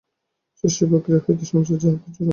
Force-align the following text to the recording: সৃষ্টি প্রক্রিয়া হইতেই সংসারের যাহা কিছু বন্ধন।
সৃষ্টি 0.63 0.83
প্রক্রিয়া 0.85 1.19
হইতেই 1.19 1.47
সংসারের 1.51 1.81
যাহা 1.83 1.97
কিছু 1.97 2.19
বন্ধন। 2.19 2.29